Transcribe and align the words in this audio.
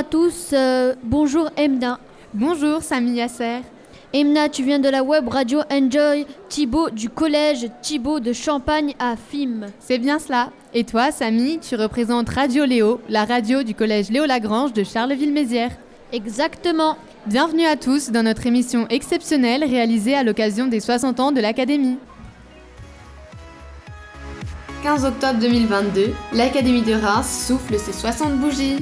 à 0.00 0.02
tous, 0.02 0.52
euh, 0.54 0.94
bonjour 1.02 1.50
Emna. 1.58 2.00
Bonjour 2.32 2.80
Samy 2.80 3.16
Yasser. 3.16 3.58
Emna, 4.14 4.48
tu 4.48 4.62
viens 4.62 4.78
de 4.78 4.88
la 4.88 5.02
web 5.02 5.28
radio 5.28 5.60
Enjoy 5.70 6.26
Thibaut 6.48 6.88
du 6.88 7.10
collège 7.10 7.66
Thibaut 7.82 8.18
de 8.18 8.32
Champagne 8.32 8.94
à 8.98 9.16
FIM. 9.16 9.66
C'est 9.78 9.98
bien 9.98 10.18
cela. 10.18 10.52
Et 10.72 10.84
toi, 10.84 11.12
Samy, 11.12 11.58
tu 11.58 11.76
représentes 11.76 12.30
Radio 12.30 12.64
Léo, 12.64 13.02
la 13.10 13.26
radio 13.26 13.62
du 13.62 13.74
collège 13.74 14.08
Léo 14.08 14.24
Lagrange 14.24 14.72
de 14.72 14.84
Charleville-Mézières. 14.84 15.76
Exactement. 16.14 16.96
Bienvenue 17.26 17.66
à 17.66 17.76
tous 17.76 18.10
dans 18.10 18.22
notre 18.22 18.46
émission 18.46 18.86
exceptionnelle 18.88 19.64
réalisée 19.64 20.14
à 20.14 20.22
l'occasion 20.22 20.66
des 20.66 20.80
60 20.80 21.20
ans 21.20 21.30
de 21.30 21.42
l'Académie. 21.42 21.98
15 24.82 25.04
octobre 25.04 25.38
2022, 25.40 26.14
l'Académie 26.32 26.80
de 26.80 26.94
Reims 26.94 27.44
souffle 27.46 27.78
ses 27.78 27.92
60 27.92 28.38
bougies. 28.38 28.78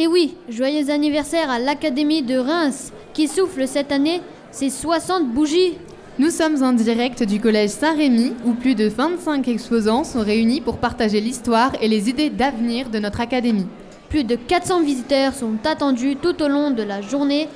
Et 0.00 0.06
oui, 0.06 0.36
joyeux 0.48 0.90
anniversaire 0.90 1.50
à 1.50 1.58
l'Académie 1.58 2.22
de 2.22 2.38
Reims 2.38 2.92
qui 3.14 3.26
souffle 3.26 3.66
cette 3.66 3.90
année 3.90 4.20
ses 4.52 4.70
60 4.70 5.26
bougies. 5.26 5.74
Nous 6.20 6.30
sommes 6.30 6.62
en 6.62 6.72
direct 6.72 7.24
du 7.24 7.40
collège 7.40 7.70
Saint-Rémy 7.70 8.32
où 8.46 8.52
plus 8.52 8.76
de 8.76 8.86
25 8.86 9.48
exposants 9.48 10.04
sont 10.04 10.20
réunis 10.20 10.60
pour 10.60 10.76
partager 10.76 11.20
l'histoire 11.20 11.72
et 11.82 11.88
les 11.88 12.08
idées 12.08 12.30
d'avenir 12.30 12.90
de 12.90 13.00
notre 13.00 13.20
académie. 13.20 13.66
Plus 14.08 14.22
de 14.22 14.36
400 14.36 14.84
visiteurs 14.84 15.34
sont 15.34 15.54
attendus 15.64 16.14
tout 16.14 16.40
au 16.44 16.46
long 16.46 16.70
de 16.70 16.84
la 16.84 17.00
journée. 17.02 17.48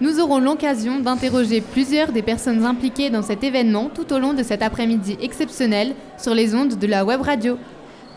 Nous 0.00 0.20
aurons 0.20 0.38
l'occasion 0.38 1.00
d'interroger 1.00 1.60
plusieurs 1.60 2.12
des 2.12 2.22
personnes 2.22 2.64
impliquées 2.64 3.10
dans 3.10 3.20
cet 3.20 3.44
événement 3.44 3.90
tout 3.94 4.10
au 4.14 4.18
long 4.18 4.32
de 4.32 4.42
cet 4.42 4.62
après-midi 4.62 5.18
exceptionnel 5.20 5.94
sur 6.16 6.34
les 6.34 6.54
ondes 6.54 6.78
de 6.78 6.86
la 6.86 7.04
web 7.04 7.20
radio. 7.20 7.58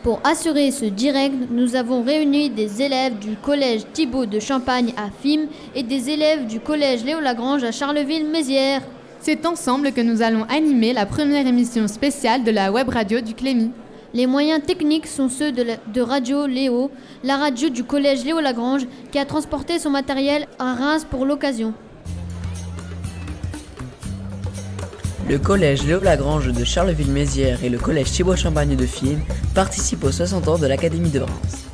Pour 0.04 0.20
assurer 0.26 0.72
ce 0.72 0.84
direct, 0.86 1.34
nous 1.50 1.76
avons 1.76 2.04
réuni 2.04 2.50
des 2.50 2.82
élèves 2.82 3.18
du 3.20 3.36
collège 3.38 3.84
Thibaut 3.94 4.26
de 4.26 4.40
Champagne 4.40 4.94
à 4.98 5.10
Fim 5.10 5.46
et 5.74 5.84
des 5.84 6.10
élèves 6.10 6.46
du 6.46 6.60
collège 6.60 7.06
Léo 7.06 7.22
Lagrange 7.22 7.64
à 7.64 7.72
Charleville-Mézières. 7.72 8.82
C'est 9.22 9.46
ensemble 9.46 9.94
que 9.94 10.02
nous 10.02 10.22
allons 10.22 10.44
animer 10.50 10.92
la 10.92 11.06
première 11.06 11.48
émission 11.48 11.88
spéciale 11.88 12.44
de 12.44 12.52
la 12.52 12.70
web 12.74 12.90
radio 12.90 13.22
du 13.22 13.34
Clémy. 13.34 13.72
Les 14.14 14.28
moyens 14.28 14.62
techniques 14.62 15.08
sont 15.08 15.30
ceux 15.30 15.54
de, 15.54 15.64
la- 15.64 15.78
de 15.92 16.02
Radio 16.02 16.46
Léo, 16.48 16.92
la 17.24 17.38
radio 17.38 17.70
du 17.70 17.86
collège 17.86 18.26
Léo 18.26 18.42
Lagrange 18.42 18.86
qui 19.12 19.18
a 19.20 19.26
transporté 19.26 19.80
son 19.80 19.90
matériel 19.90 20.46
à 20.60 20.74
Reims 20.74 21.08
pour 21.10 21.26
l'occasion. 21.26 21.74
Le 25.30 25.40
collège 25.40 25.88
Léo 25.88 26.02
Lagrange 26.02 26.52
de 26.52 26.66
Charleville-Mézières 26.66 27.64
et 27.64 27.70
le 27.70 27.78
collège 27.78 28.12
Thibaut 28.12 28.36
Champagne 28.36 28.76
de 28.76 28.86
Film 28.86 29.22
participent 29.56 30.04
aux 30.04 30.12
60 30.12 30.50
ans 30.50 30.58
de 30.58 30.68
l'Académie 30.68 31.12
de 31.12 31.22
Reims. 31.22 31.66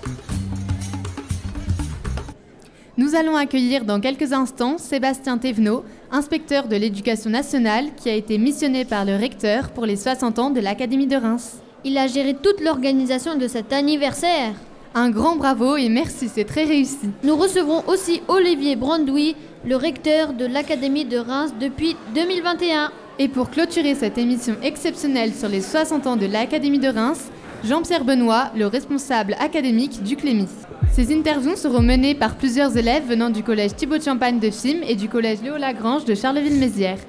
Nous 2.97 3.15
allons 3.15 3.35
accueillir 3.35 3.85
dans 3.85 3.99
quelques 3.99 4.33
instants 4.33 4.77
Sébastien 4.77 5.39
Thévenot, 5.39 5.83
inspecteur 6.11 6.67
de 6.67 6.75
l'éducation 6.75 7.31
nationale 7.31 7.85
qui 7.97 8.07
a 8.09 8.13
été 8.13 8.37
missionné 8.37 8.85
par 8.85 9.03
le 9.03 9.15
recteur 9.15 9.69
pour 9.69 9.87
les 9.87 9.95
60 9.95 10.37
ans 10.37 10.49
de 10.51 10.59
l'Académie 10.59 11.07
de 11.07 11.15
Reims. 11.15 11.57
Il 11.83 11.97
a 11.97 12.05
géré 12.05 12.35
toute 12.35 12.61
l'organisation 12.61 13.35
de 13.35 13.47
cet 13.47 13.73
anniversaire. 13.73 14.53
Un 14.93 15.09
grand 15.09 15.37
bravo 15.37 15.75
et 15.75 15.89
merci, 15.89 16.29
c'est 16.31 16.45
très 16.45 16.65
réussi. 16.65 17.09
Nous 17.23 17.35
recevrons 17.35 17.83
aussi 17.87 18.21
Olivier 18.27 18.75
Brandoui, 18.75 19.35
le 19.65 19.75
recteur 19.75 20.33
de 20.33 20.45
l'Académie 20.45 21.05
de 21.05 21.17
Reims 21.17 21.51
depuis 21.59 21.95
2021. 22.13 22.91
Et 23.21 23.27
pour 23.27 23.49
clôturer 23.49 23.95
cette 23.95 24.17
émission 24.17 24.55
exceptionnelle 24.63 25.33
sur 25.33 25.49
les 25.49 25.59
60 25.59 26.07
ans 26.07 26.15
de 26.15 26.25
l'Académie 26.25 26.79
de 26.79 26.87
Reims, 26.87 27.29
Jean-Pierre 27.65 28.05
Benoît, 28.05 28.49
le 28.55 28.65
responsable 28.65 29.35
académique 29.41 30.01
du 30.03 30.15
Clémy. 30.15 30.47
Ces 30.93 31.13
interviews 31.13 31.57
seront 31.57 31.81
menées 31.81 32.15
par 32.15 32.35
plusieurs 32.35 32.77
élèves 32.77 33.09
venant 33.09 33.29
du 33.29 33.43
collège 33.43 33.75
Thibaut 33.75 33.97
de 33.97 34.03
Champagne 34.03 34.39
de 34.39 34.49
Film 34.49 34.83
et 34.87 34.95
du 34.95 35.09
collège 35.09 35.41
Léo 35.43 35.57
Lagrange 35.57 36.05
de 36.05 36.15
Charleville-Mézières. 36.15 36.99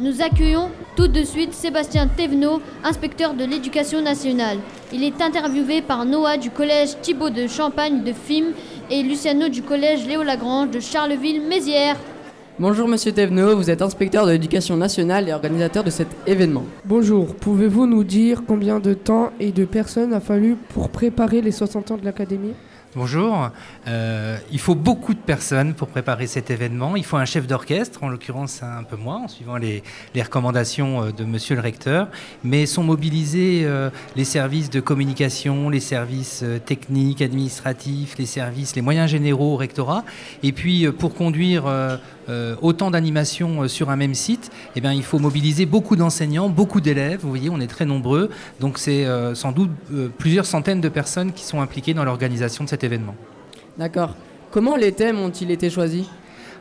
Nous 0.00 0.22
accueillons 0.22 0.70
tout 0.96 1.08
de 1.08 1.22
suite 1.22 1.52
Sébastien 1.52 2.08
Thévenot, 2.08 2.62
inspecteur 2.82 3.34
de 3.34 3.44
l'éducation 3.44 4.00
nationale. 4.00 4.56
Il 4.90 5.04
est 5.04 5.20
interviewé 5.20 5.82
par 5.82 6.06
Noah 6.06 6.38
du 6.38 6.48
collège 6.48 6.98
Thibaut 7.02 7.28
de 7.28 7.46
Champagne 7.46 8.02
de 8.02 8.14
Fim 8.14 8.52
et 8.90 9.02
Luciano 9.02 9.50
du 9.50 9.60
collège 9.60 10.06
Léo 10.06 10.22
Lagrange 10.22 10.70
de 10.70 10.80
Charleville-Mézières. 10.80 11.98
Bonjour 12.58 12.86
Monsieur 12.86 13.12
Thévenot, 13.12 13.56
vous 13.56 13.70
êtes 13.70 13.80
inspecteur 13.80 14.26
de 14.26 14.32
l'éducation 14.32 14.76
nationale 14.76 15.26
et 15.26 15.32
organisateur 15.32 15.82
de 15.84 15.88
cet 15.88 16.08
événement. 16.26 16.64
Bonjour, 16.84 17.34
pouvez-vous 17.34 17.86
nous 17.86 18.04
dire 18.04 18.42
combien 18.46 18.78
de 18.78 18.92
temps 18.92 19.32
et 19.40 19.52
de 19.52 19.64
personnes 19.64 20.12
a 20.12 20.20
fallu 20.20 20.56
pour 20.74 20.90
préparer 20.90 21.40
les 21.40 21.50
60 21.50 21.92
ans 21.92 21.96
de 21.96 22.04
l'Académie? 22.04 22.52
Bonjour. 22.94 23.48
Euh, 23.88 24.36
il 24.50 24.58
faut 24.58 24.74
beaucoup 24.74 25.14
de 25.14 25.18
personnes 25.18 25.72
pour 25.72 25.88
préparer 25.88 26.26
cet 26.26 26.50
événement. 26.50 26.94
Il 26.94 27.06
faut 27.06 27.16
un 27.16 27.24
chef 27.24 27.46
d'orchestre, 27.46 28.04
en 28.04 28.10
l'occurrence 28.10 28.62
un 28.62 28.82
peu 28.82 28.96
moins, 28.96 29.22
en 29.24 29.28
suivant 29.28 29.56
les, 29.56 29.82
les 30.14 30.22
recommandations 30.22 31.04
euh, 31.04 31.10
de 31.10 31.24
Monsieur 31.24 31.54
le 31.54 31.62
recteur. 31.62 32.08
Mais 32.44 32.66
sont 32.66 32.82
mobilisés 32.82 33.62
euh, 33.64 33.88
les 34.14 34.24
services 34.24 34.68
de 34.68 34.80
communication, 34.80 35.70
les 35.70 35.80
services 35.80 36.44
techniques, 36.66 37.22
administratifs, 37.22 38.18
les 38.18 38.26
services, 38.26 38.76
les 38.76 38.82
moyens 38.82 39.10
généraux 39.10 39.54
au 39.54 39.56
rectorat. 39.56 40.04
Et 40.42 40.52
puis 40.52 40.86
pour 40.92 41.14
conduire 41.14 41.66
euh, 41.66 41.96
euh, 42.28 42.56
autant 42.62 42.90
d'animations 42.90 43.62
euh, 43.62 43.68
sur 43.68 43.90
un 43.90 43.96
même 43.96 44.14
site, 44.14 44.50
eh 44.76 44.80
bien, 44.80 44.92
il 44.92 45.02
faut 45.02 45.18
mobiliser 45.18 45.66
beaucoup 45.66 45.96
d'enseignants, 45.96 46.48
beaucoup 46.48 46.80
d'élèves. 46.80 47.20
Vous 47.22 47.28
voyez, 47.28 47.50
on 47.50 47.60
est 47.60 47.66
très 47.66 47.84
nombreux. 47.84 48.30
Donc 48.60 48.78
c'est 48.78 49.06
euh, 49.06 49.34
sans 49.34 49.52
doute 49.52 49.70
plusieurs 50.18 50.46
centaines 50.46 50.80
de 50.80 50.88
personnes 50.88 51.32
qui 51.32 51.44
sont 51.44 51.60
impliquées 51.60 51.94
dans 51.94 52.04
l'organisation 52.04 52.64
de 52.64 52.68
cet 52.68 52.84
événement. 52.84 53.14
D'accord. 53.78 54.14
Comment 54.50 54.76
les 54.76 54.92
thèmes 54.92 55.18
ont-ils 55.18 55.50
été 55.50 55.70
choisis? 55.70 56.06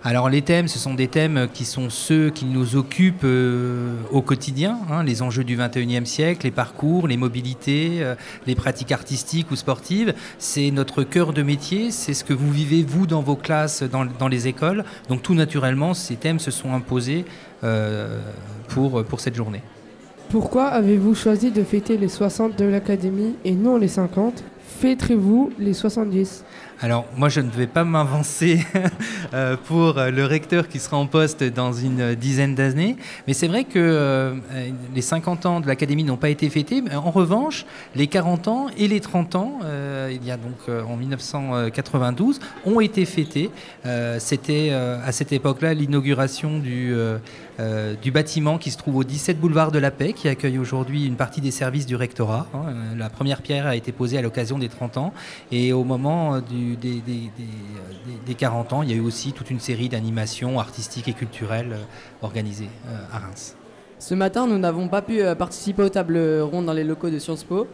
Alors 0.04 0.30
les 0.30 0.42
thèmes, 0.42 0.68
ce 0.68 0.80
sont 0.80 0.96
des 0.96 1.08
thèmes 1.08 1.48
qui 1.54 1.64
sont 1.64 1.92
ceux 1.92 2.32
qui 2.32 2.46
nous 2.46 2.76
occupent 2.76 3.24
euh, 3.24 3.94
au 4.12 4.24
quotidien, 4.24 4.80
hein, 4.90 5.04
les 5.04 5.22
enjeux 5.22 5.44
du 5.44 5.56
21e 5.56 6.06
siècle, 6.06 6.46
les 6.46 6.52
parcours, 6.52 7.08
les 7.08 7.18
mobilités, 7.18 7.98
euh, 8.02 8.16
les 8.48 8.56
pratiques 8.56 8.92
artistiques 8.92 9.52
ou 9.52 9.56
sportives. 9.56 10.16
C'est 10.40 10.72
notre 10.72 11.04
cœur 11.04 11.34
de 11.34 11.44
métier, 11.44 11.92
c'est 11.92 12.16
ce 12.16 12.24
que 12.24 12.34
vous 12.34 12.52
vivez 12.52 12.82
vous 12.82 13.06
dans 13.06 13.22
vos 13.22 13.36
classes, 13.36 13.84
dans, 13.84 14.28
les 14.28 14.48
écoles. 14.48 14.86
Donc 15.08 15.22
tout 15.22 15.36
naturellement, 15.36 15.94
ces 15.94 16.16
thèmes 16.16 16.40
se 16.40 16.50
sont 16.50 16.74
imposés 16.74 17.24
euh, 17.64 18.20
pour, 18.70 19.04
pour 19.04 19.20
cette 19.20 19.36
journée. 19.36 19.62
Pourquoi 20.30 20.66
avez-vous 20.66 21.14
choisi 21.14 21.52
de 21.52 21.64
fêter 21.64 21.98
les 21.98 22.08
60 22.08 22.58
de 22.58 22.66
l'Académie 22.66 23.36
et 23.46 23.54
non 23.54 23.78
les 23.78 23.90
50 23.90 24.44
Fêterez-vous 24.80 25.52
les 25.60 25.74
70 25.74 26.44
Alors, 26.82 27.06
moi, 27.16 27.30
je 27.30 27.40
ne 27.42 27.50
vais 27.52 27.68
pas 27.68 27.84
m'avancer 27.84 28.66
euh, 29.34 29.56
pour 29.68 29.94
le 30.00 30.26
recteur 30.26 30.68
qui 30.68 30.80
sera 30.80 30.98
en 30.98 31.06
poste 31.06 31.44
dans 31.44 31.72
une 31.74 32.16
dizaine 32.16 32.56
d'années. 32.56 32.96
Mais 33.28 33.34
c'est 33.34 33.48
vrai 33.48 33.66
que 33.66 33.78
euh, 33.78 34.34
les 34.96 35.02
50 35.02 35.46
ans 35.46 35.60
de 35.60 35.68
l'Académie 35.68 36.04
n'ont 36.04 36.18
pas 36.18 36.30
été 36.30 36.50
fêtés. 36.50 36.82
En 36.96 37.12
revanche, 37.12 37.66
les 37.96 38.08
40 38.08 38.48
ans 38.48 38.68
et 38.78 38.88
les 38.88 39.00
30 39.02 39.36
ans, 39.36 39.60
euh, 39.64 40.10
il 40.12 40.26
y 40.26 40.32
a 40.32 40.38
donc 40.38 40.56
euh, 40.70 40.82
en 40.84 40.96
1992, 40.98 42.40
ont 42.66 42.80
été 42.80 43.06
fêtés. 43.06 43.52
Euh, 43.86 44.18
C'était 44.20 44.70
euh, 44.72 44.98
à 45.06 45.12
cette 45.12 45.32
époque-là 45.32 45.76
l'inauguration 45.76 46.58
du, 46.58 46.92
euh, 46.94 47.18
euh, 47.60 47.94
du 48.02 48.10
bâtiment 48.12 48.58
qui 48.58 48.72
se 48.72 48.78
trouve 48.78 48.96
au 48.96 49.04
17 49.04 49.40
boulevard 49.40 49.72
de 49.72 49.78
la 49.80 49.92
Paix, 49.92 50.14
qui 50.14 50.28
accueille 50.28 50.58
aujourd'hui 50.58 51.06
une 51.06 51.16
partie 51.16 51.42
des 51.42 51.52
services 51.52 51.86
du 51.86 51.96
rectorat. 51.96 52.48
hein. 52.56 52.60
Euh, 52.68 52.98
La 52.98 53.10
première 53.10 53.42
pierre 53.44 53.68
a 53.68 53.76
été 53.76 53.92
posée 53.92 54.18
à 54.18 54.22
l'occasion 54.24 54.58
des 54.62 54.70
30 54.70 54.96
ans. 54.98 55.14
Et 55.52 55.74
au 55.74 55.84
moment 55.84 56.36
euh, 56.36 56.40
du- 56.42 56.78
des, 56.78 56.96
des- 57.02 57.30
des, 57.38 57.44
euh, 57.44 57.94
des- 58.06 58.26
des 58.28 58.36
40 58.36 58.72
ans, 58.72 58.82
il 58.84 58.90
y 58.90 58.94
a 58.94 58.96
eu 58.96 59.02
aussi 59.02 59.34
toute 59.34 59.50
une 59.52 59.60
série 59.60 59.90
d'animations 59.90 60.60
artistiques 60.60 61.10
et 61.10 61.14
culturelles 61.14 61.74
euh, 61.74 61.84
organisées 62.22 62.70
à 63.14 63.20
Reims. 63.20 63.56
Ce 64.00 64.16
matin, 64.16 64.48
nous 64.48 64.58
n'avons 64.58 64.88
pas 64.88 65.02
pu 65.02 65.20
participer 65.38 65.84
aux 65.84 65.90
tables 65.90 66.18
rondes 66.42 66.66
dans 66.66 66.74
les 66.74 66.84
locaux 66.84 67.10
de 67.10 67.20
Sciences 67.20 67.44
Po. 67.44 67.68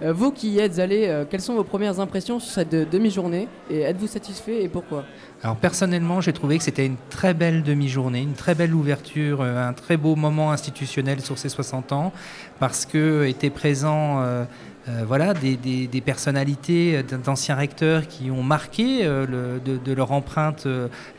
Vous 0.00 0.30
qui 0.30 0.50
y 0.50 0.58
êtes 0.60 0.78
allés, 0.78 1.06
euh, 1.08 1.24
quelles 1.28 1.40
sont 1.40 1.54
vos 1.56 1.64
premières 1.64 1.98
impressions 1.98 2.38
sur 2.38 2.52
cette 2.52 2.70
demi-journée 2.88 3.48
et 3.68 3.80
êtes-vous 3.80 4.06
satisfait 4.06 4.62
et 4.62 4.68
pourquoi? 4.68 5.04
Alors 5.42 5.56
personnellement, 5.56 6.20
j'ai 6.20 6.32
trouvé 6.32 6.56
que 6.58 6.62
c'était 6.62 6.86
une 6.86 6.94
très 7.10 7.34
belle 7.34 7.64
demi-journée, 7.64 8.22
une 8.22 8.34
très 8.34 8.54
belle 8.54 8.74
ouverture, 8.76 9.42
un 9.42 9.72
très 9.72 9.96
beau 9.96 10.14
moment 10.14 10.52
institutionnel 10.52 11.20
sur 11.20 11.36
ces 11.36 11.48
60 11.48 11.90
ans, 11.90 12.12
parce 12.60 12.86
que 12.86 13.24
étaient 13.26 13.50
présents 13.50 14.22
euh, 14.88 15.04
voilà, 15.06 15.34
des, 15.34 16.02
personnalités 16.04 16.96
euh, 16.96 17.02
d'anciens 17.02 17.56
recteurs 17.56 18.06
qui 18.06 18.30
ont 18.30 18.42
marqué 18.42 19.00
euh, 19.02 19.58
de, 19.58 19.92
leur 19.92 20.12
empreinte 20.12 20.66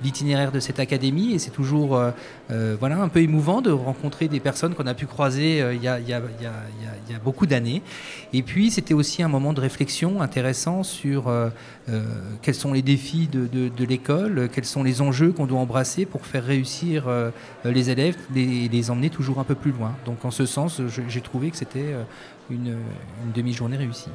l'itinéraire 0.01 0.51
de 0.51 0.60
cette 0.60 0.80
académie, 0.80 1.33
et 1.33 1.39
c'est 1.39 1.51
toujours 1.51 2.00
voilà, 2.80 2.98
un 3.01 3.10
peu 3.10 3.21
émouvant 3.21 3.62
de 3.62 3.71
rencontrer 3.71 4.27
des 4.27 4.39
personnes 4.39 4.74
qu'on 4.74 4.88
a 4.88 4.94
pu 4.94 5.06
croiser 5.06 5.63
il 5.74 5.83
y, 5.83 5.88
a, 5.88 6.21
beaucoup 7.24 7.45
d'années. 7.45 7.81
Et 8.31 8.42
puis 8.42 8.71
c'était 8.71 8.94
aussi 8.94 9.21
un 9.21 9.27
moment 9.27 9.54
de 9.54 9.60
réflexion 9.60 10.21
intéressant 10.21 10.83
sur 10.83 11.31
quels 12.42 12.56
sont 12.56 12.74
les 12.74 12.81
défis 12.81 13.27
de, 13.27 13.86
l'école, 13.86 14.50
quels 14.54 14.66
sont 14.66 14.83
les 14.83 15.01
enjeux 15.01 15.31
qu'on 15.31 15.48
doit 15.48 15.60
embrasser 15.60 16.06
pour 16.06 16.25
faire 16.25 16.45
réussir 16.45 17.06
les 17.66 17.89
élèves, 17.89 18.16
les, 18.33 18.69
les 18.69 18.92
emmener 18.92 19.10
toujours 19.10 19.39
un 19.39 19.44
peu 19.44 19.56
plus 19.56 19.71
loin. 19.71 19.95
Donc 20.06 20.24
en 20.24 20.31
ce 20.31 20.45
sens, 20.45 20.81
j'ai 21.07 21.21
trouvé 21.21 21.50
que 21.50 21.57
c'était 21.57 21.95
une, 22.50 22.68
une 23.25 23.31
demi-journée 23.36 23.78
réussie. 23.78 24.10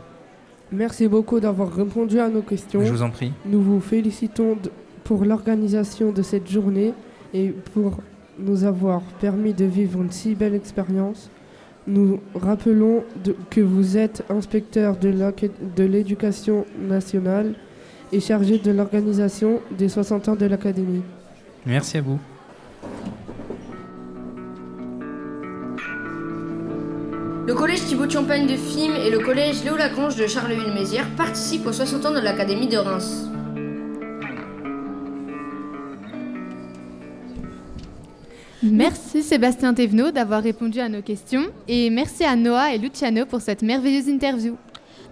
Merci 0.72 1.06
beaucoup 1.08 1.40
d'avoir 1.40 1.72
répondu 1.72 2.18
à 2.20 2.28
nos 2.28 2.42
questions. 2.42 2.84
Je 2.84 2.92
vous 2.92 3.02
en 3.02 3.10
prie. 3.10 3.32
Nous 3.46 3.60
vous 3.62 3.80
félicitons 3.80 4.56
pour 5.04 5.24
l'organisation 5.24 6.10
de 6.12 6.22
cette 6.22 6.50
journée 6.50 6.92
et 7.32 7.50
pour 7.74 7.98
nous 8.38 8.64
avoir 8.64 9.02
permis 9.20 9.52
de 9.54 9.64
vivre 9.64 10.00
une 10.02 10.10
si 10.10 10.34
belle 10.34 10.54
expérience. 10.54 11.30
Nous 11.86 12.18
rappelons 12.34 13.04
de- 13.22 13.36
que 13.50 13.60
vous 13.60 13.96
êtes 13.98 14.24
inspecteur 14.30 14.96
de 14.96 15.84
l'éducation 15.84 16.64
nationale 16.80 17.54
et 18.12 18.20
chargé 18.20 18.58
de 18.58 18.70
l'organisation 18.70 19.60
des 19.76 19.88
60 19.90 20.28
ans 20.28 20.36
de 20.36 20.46
l'Académie. 20.46 21.02
Merci 21.66 21.98
à 21.98 22.00
vous. 22.02 22.18
Le 27.46 27.52
collège 27.52 27.84
Thibaut 27.84 28.06
de 28.06 28.10
Champagne 28.10 28.46
de 28.46 28.56
Fimes 28.56 28.96
et 28.96 29.10
le 29.10 29.18
collège 29.18 29.62
Léo 29.64 29.76
Lagrange 29.76 30.16
de 30.16 30.26
Charleville-Mézières 30.26 31.14
participent 31.14 31.66
aux 31.66 31.74
60 31.74 32.06
ans 32.06 32.14
de 32.14 32.20
l'Académie 32.20 32.68
de 32.68 32.78
Reims. 32.78 33.28
Merci 38.62 39.22
Sébastien 39.22 39.74
Thévenot 39.74 40.10
d'avoir 40.10 40.42
répondu 40.42 40.80
à 40.80 40.88
nos 40.88 41.02
questions 41.02 41.44
et 41.68 41.90
merci 41.90 42.24
à 42.24 42.34
Noah 42.34 42.72
et 42.72 42.78
Luciano 42.78 43.26
pour 43.26 43.42
cette 43.42 43.60
merveilleuse 43.60 44.08
interview. 44.08 44.56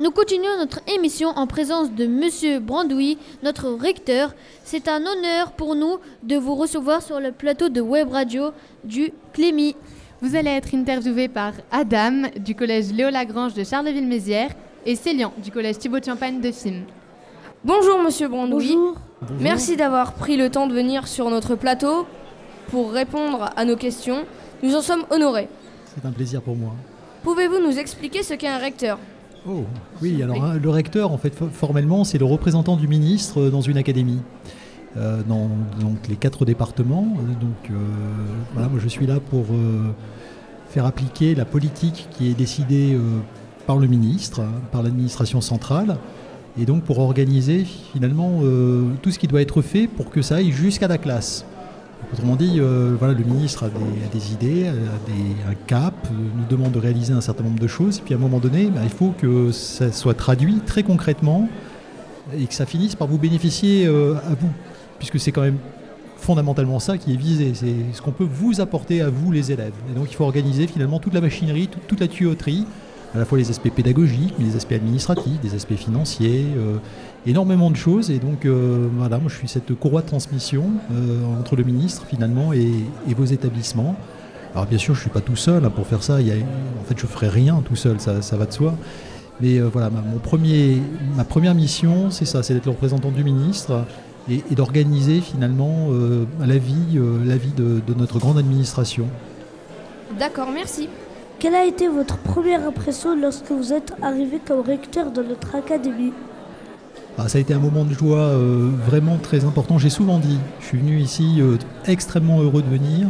Nous 0.00 0.11
continuons 0.11 0.56
notre 0.58 0.81
émission 0.88 1.29
en 1.37 1.46
présence 1.46 1.93
de 1.93 2.06
Monsieur 2.06 2.61
Brandouille, 2.61 3.19
notre 3.43 3.69
recteur. 3.69 4.34
C'est 4.64 4.88
un 4.88 5.05
honneur 5.05 5.52
pour 5.52 5.75
nous 5.75 5.99
de 6.23 6.37
vous 6.37 6.55
recevoir 6.55 7.02
sur 7.02 7.20
le 7.20 7.31
plateau 7.31 7.69
de 7.69 7.82
Web 7.82 8.08
Radio 8.08 8.52
du 8.84 9.12
Clémy. 9.34 9.76
Vous 10.23 10.37
allez 10.37 10.51
être 10.51 10.73
interviewé 10.75 11.29
par 11.29 11.53
Adam 11.71 12.29
du 12.39 12.55
collège 12.55 12.93
Léo 12.93 13.11
Lagrange 13.11 13.55
de 13.55 13.65
Charleville-Mézières 13.65 14.53
et 14.87 14.95
Célian 14.95 15.33
du 15.43 15.51
collège 15.51 15.79
Thibaut 15.79 15.99
de 15.99 16.05
Champagne 16.05 16.41
de 16.41 16.53
Fimes. 16.53 16.85
Bonjour 17.65 18.01
Monsieur 18.03 18.29
Brandouille. 18.29 18.75
Bonjour. 18.75 18.97
Merci 19.41 19.77
d'avoir 19.77 20.13
pris 20.13 20.37
le 20.37 20.49
temps 20.51 20.67
de 20.69 20.75
venir 20.75 21.09
sur 21.09 21.29
notre 21.31 21.57
plateau 21.57 22.07
pour 22.69 22.93
répondre 22.93 23.51
à 23.57 23.65
nos 23.65 23.77
questions. 23.77 24.25
Nous 24.63 24.75
en 24.77 24.81
sommes 24.81 25.05
honorés. 25.11 25.49
C'est 25.95 26.07
un 26.07 26.13
plaisir 26.13 26.41
pour 26.41 26.57
moi. 26.57 26.73
Pouvez-vous 27.25 27.59
nous 27.61 27.79
expliquer 27.79 28.23
ce 28.23 28.35
qu'est 28.35 28.49
un 28.49 28.59
recteur? 28.59 28.99
Oh, 29.49 29.65
oui, 30.01 30.23
alors 30.23 30.43
hein, 30.43 30.55
le 30.63 30.71
recteur, 30.71 31.11
en 31.11 31.19
fait, 31.19 31.31
fo- 31.37 31.51
formellement, 31.51 32.05
c'est 32.05 32.19
le 32.19 32.25
représentant 32.25 32.77
du 32.77 32.87
ministre 32.87 33.41
euh, 33.43 33.51
dans 33.51 33.61
une 33.61 33.77
académie. 33.77 34.21
Euh, 34.99 35.23
dans 35.27 35.49
donc, 35.81 36.06
les 36.09 36.17
quatre 36.17 36.44
départements. 36.44 37.17
Euh, 37.17 37.41
Donc 37.41 37.71
euh, 37.71 37.75
voilà, 38.53 38.69
moi 38.69 38.79
je 38.83 38.89
suis 38.89 39.06
là 39.06 39.21
pour 39.21 39.47
faire 40.69 40.87
appliquer 40.87 41.35
la 41.35 41.44
politique 41.44 42.09
qui 42.11 42.31
est 42.31 42.35
décidée 42.35 42.97
par 43.67 43.77
le 43.77 43.87
ministre, 43.87 44.41
hein, 44.41 44.53
par 44.71 44.83
l'administration 44.83 45.41
centrale, 45.41 45.99
et 46.59 46.65
donc 46.65 46.83
pour 46.83 46.99
organiser 46.99 47.65
finalement 47.65 48.41
tout 49.03 49.11
ce 49.11 49.19
qui 49.19 49.27
doit 49.27 49.43
être 49.43 49.61
fait 49.61 49.87
pour 49.87 50.09
que 50.09 50.23
ça 50.23 50.37
aille 50.37 50.50
jusqu'à 50.50 50.89
la 50.89 50.97
classe. 50.97 51.44
Autrement 52.11 52.37
dit, 52.37 52.59
voilà, 52.99 53.12
le 53.12 53.23
ministre 53.23 53.65
a 53.65 53.69
des, 54.12 54.33
idées, 54.33 54.69
a 54.69 55.50
un 55.50 55.55
cap, 55.67 55.94
nous 56.11 56.47
demande 56.49 56.73
de 56.73 56.79
réaliser 56.79 57.12
un 57.12 57.21
certain 57.21 57.44
nombre 57.44 57.61
de 57.61 57.67
choses, 57.67 58.00
puis 58.00 58.15
à 58.15 58.17
un 58.17 58.21
moment 58.21 58.39
donné, 58.39 58.71
bah, 58.71 58.81
il 58.83 58.91
faut 58.91 59.12
que 59.19 59.53
ça 59.53 59.93
soit 59.93 60.15
traduit 60.15 60.61
très 60.65 60.83
concrètement 60.83 61.50
et 62.35 62.47
que 62.47 62.55
ça 62.55 62.65
finisse 62.65 62.94
par 62.94 63.09
vous 63.09 63.19
bénéficier 63.19 63.87
à 63.87 64.35
vous, 64.41 64.49
puisque 65.03 65.19
c'est 65.19 65.33
quand 65.33 65.43
même 65.43 65.59
fondamentalement 66.17 66.79
ça 66.79 66.97
qui 66.97 67.13
est 67.13 67.17
visé, 67.17 67.55
c'est 67.55 67.75
ce 67.93 68.01
qu'on 68.01 68.13
peut 68.13 68.29
vous 68.31 68.61
apporter 68.61 69.01
à 69.01 69.11
vous 69.11 69.33
les 69.33 69.51
élèves. 69.51 69.73
Et 69.91 69.99
donc 69.99 70.07
il 70.13 70.15
faut 70.15 70.23
organiser 70.23 70.69
finalement 70.69 71.01
toute 71.01 71.13
la 71.13 71.21
machinerie, 71.21 71.69
toute, 71.89 71.99
la 71.99 72.07
tuyauterie, 72.07 72.65
à 73.13 73.19
la 73.19 73.25
fois 73.25 73.37
les 73.37 73.51
aspects 73.51 73.71
pédagogiques, 73.71 74.33
mais 74.39 74.45
les 74.45 74.55
aspects 74.55 74.75
administratifs, 74.75 75.41
des 75.41 75.57
aspects 75.57 75.75
financiers, 75.75 76.47
euh, 76.57 76.77
énormément 77.27 77.69
de 77.69 77.75
choses. 77.75 78.13
Et 78.13 78.21
donc 78.21 78.47
euh, 78.47 78.87
voilà, 78.97 79.19
moi 79.19 79.29
je 79.29 79.35
suis 79.35 79.49
cette 79.49 79.75
courroie 79.75 80.03
de 80.03 80.07
transmission 80.07 80.67
euh, 80.93 81.41
entre 81.41 81.57
le 81.57 81.65
ministre 81.65 82.07
finalement 82.07 82.53
et, 82.53 82.71
vos 83.17 83.25
établissements. 83.25 83.97
Alors 84.55 84.67
bien 84.67 84.79
sûr, 84.79 84.95
je 84.95 85.01
ne 85.01 85.03
suis 85.03 85.11
pas 85.11 85.21
tout 85.21 85.35
seul 85.35 85.65
hein, 85.65 85.71
pour 85.71 85.89
faire 85.89 86.05
ça. 86.05 86.19
En 86.19 86.85
fait, 86.85 86.97
je 86.97 87.07
ne 87.07 87.11
ferai 87.11 87.29
rien 87.29 87.61
tout 87.65 87.75
seul, 87.75 87.99
ça, 87.99 88.37
va 88.37 88.47
de 88.47 88.53
soi. 88.53 88.77
Mais 89.41 89.59
voilà, 89.59 89.91
mon 89.91 90.19
premier, 90.19 90.81
ma 91.17 91.25
première 91.25 91.57
mission, 91.57 92.13
c'est 92.13 92.27
ça, 92.27 92.45
c'est 92.45 92.55
d'être 92.55 92.67
le 92.67 92.71
représentant 92.71 93.11
du 93.11 93.25
ministre 93.25 93.85
et, 94.31 94.43
et 94.51 94.55
d'organiser 94.55 95.21
finalement 95.21 95.89
euh, 95.91 96.25
la 96.41 96.59
vie, 96.59 96.97
euh, 96.97 97.19
la 97.25 97.37
vie 97.37 97.53
de, 97.57 97.81
de 97.87 97.95
notre 97.95 98.19
grande 98.19 98.39
administration. 98.39 99.07
D'accord, 100.19 100.49
merci. 100.53 100.89
Quelle 101.39 101.55
a 101.55 101.65
été 101.65 101.89
votre 101.89 102.19
première 102.19 102.67
impression 102.67 103.17
lorsque 103.21 103.51
vous 103.51 103.73
êtes 103.73 103.95
arrivé 104.01 104.39
comme 104.47 104.61
recteur 104.61 105.11
de 105.11 105.23
notre 105.23 105.57
académie? 105.57 106.13
Ah, 107.19 107.29
ça 107.29 107.39
a 107.39 107.41
été 107.41 107.53
un 107.53 107.59
moment 107.59 107.85
de 107.85 107.93
joie 107.93 108.19
euh, 108.19 108.71
vraiment 108.87 109.19
très 109.19 109.45
important. 109.45 109.77
J'ai 109.77 109.91
souvent 109.91 110.19
dit, 110.19 110.39
je 110.61 110.67
suis 110.67 110.79
venu 110.79 110.99
ici 110.99 111.41
euh, 111.41 111.57
extrêmement 111.87 112.41
heureux 112.41 112.63
de 112.63 112.69
venir. 112.69 113.09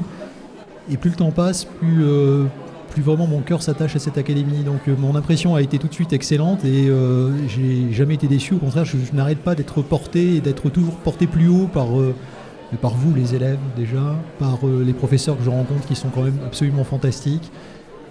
Et 0.91 0.97
plus 0.97 1.11
le 1.11 1.17
temps 1.17 1.31
passe, 1.31 1.65
plus, 1.65 2.03
euh, 2.03 2.47
plus 2.93 3.03
vraiment 3.03 3.27
mon 3.27 3.41
cœur 3.41 3.63
s'attache 3.63 3.97
à 3.97 3.99
cette 3.99 4.19
académie. 4.19 4.63
Donc 4.65 4.81
euh, 4.87 4.95
mon 4.99 5.17
impression 5.17 5.55
a 5.55 5.63
été 5.63 5.79
tout 5.79 5.89
de 5.89 5.95
suite 5.95 6.13
excellente 6.13 6.65
et 6.65 6.89
euh, 6.89 7.31
j'ai 7.49 7.93
jamais 7.93 8.15
été 8.15 8.27
déçu. 8.27 8.55
Au 8.55 8.59
contraire, 8.59 8.85
je, 8.85 8.97
n'arrête 9.15 9.39
pas 9.39 9.55
d'être 9.55 9.83
porté 9.83 10.37
et 10.37 10.41
d'être 10.41 10.69
toujours 10.69 10.95
porté 10.97 11.27
plus 11.27 11.49
haut 11.49 11.69
par, 11.73 11.99
euh, 11.99 12.15
par 12.81 12.95
vous, 12.95 13.15
les 13.15 13.35
élèves 13.35 13.59
déjà, 13.77 14.17
par 14.39 14.61
les 14.65 14.93
professeurs 14.93 15.37
que 15.39 15.45
je 15.45 15.51
rencontre 15.51 15.87
qui 15.87 15.95
sont 15.95 16.09
quand 16.09 16.23
même 16.23 16.39
absolument 16.47 16.85
fantastiques, 16.85 17.51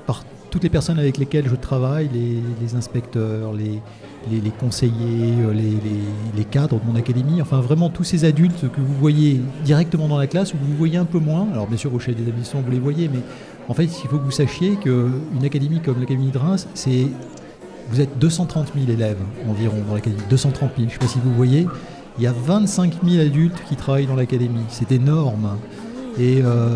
par 0.06 0.24
toutes 0.50 0.64
les 0.64 0.70
personnes 0.70 1.00
avec 1.00 1.18
lesquelles 1.18 1.48
je 1.48 1.56
travaille, 1.56 2.10
les, 2.14 2.76
inspecteurs, 2.76 3.54
les, 3.54 3.82
les, 4.30 4.52
conseillers, 4.52 5.34
les, 5.54 5.74
les- 6.36 6.46
cadres 6.46 6.80
de 6.80 6.86
mon 6.86 6.96
académie, 6.96 7.42
enfin 7.42 7.62
vraiment 7.62 7.90
tous 7.90 8.04
ces 8.04 8.26
adultes 8.26 8.70
que 8.70 8.82
vous 8.82 8.94
voyez 8.94 9.42
directement 9.64 10.08
dans 10.10 10.18
la 10.18 10.28
classe 10.28 10.54
ou 10.54 10.58
que 10.58 10.64
vous 10.64 10.76
voyez 10.78 10.98
un 10.98 11.06
peu 11.06 11.20
moins. 11.20 11.48
Alors 11.54 11.68
bien 11.68 11.78
sûr 11.78 11.94
au 11.94 12.00
chef 12.00 12.16
des 12.16 12.24
établissements 12.24 12.62
vous 12.62 12.72
les 12.72 12.80
voyez, 12.80 13.08
mais 13.08 13.22
en 13.72 13.74
fait 13.74 13.86
il 13.86 14.10
faut 14.10 14.18
que 14.18 14.26
vous 14.26 14.32
sachiez 14.32 14.76
qu'une 14.76 15.46
académie 15.46 15.80
comme 15.80 16.02
l'Académie 16.02 16.30
de 16.30 16.38
Reims, 16.38 16.68
c'est 16.74 17.08
vous 17.90 18.02
êtes 18.02 18.20
230 18.20 18.74
000 18.76 18.92
élèves 18.92 19.18
environ 19.50 19.78
dans 19.88 19.96
l'académie, 19.96 20.22
230 20.30 20.60
000, 20.60 20.72
je 20.78 20.84
ne 20.84 20.90
sais 20.90 20.98
pas 20.98 21.08
si 21.08 21.20
vous 21.24 21.34
voyez. 21.34 21.68
Il 22.18 22.24
y 22.24 22.28
a 22.28 22.34
25 22.34 22.96
000 23.08 23.26
adultes 23.26 23.64
qui 23.70 23.78
travaillent 23.78 24.08
dans 24.08 24.18
l'académie, 24.18 24.66
c'est 24.68 24.92
énorme. 24.92 25.58
Et 26.20 26.42
euh, 26.44 26.68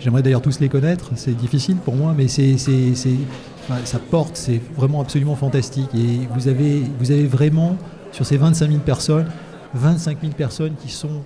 j'aimerais 0.00 0.22
d'ailleurs 0.22 0.42
tous 0.42 0.60
les 0.60 0.68
connaître, 0.68 1.12
c'est 1.16 1.34
difficile 1.34 1.76
pour 1.76 1.96
moi, 1.96 2.14
mais 2.14 2.28
c'est, 2.28 2.58
ça 2.58 3.98
porte, 4.10 4.36
c'est 4.36 4.60
vraiment 4.76 5.00
absolument 5.00 5.34
fantastique. 5.34 5.88
Et 5.94 6.28
vous 6.34 6.48
avez, 6.48 6.82
vous 6.98 7.10
avez 7.10 7.26
vraiment, 7.26 7.78
sur 8.12 8.26
ces 8.26 8.36
25 8.36 8.68
000 8.68 8.80
personnes, 8.80 9.26
25 9.72 10.18
000 10.20 10.32
personnes 10.34 10.74
qui 10.82 10.90
sont 10.90 11.22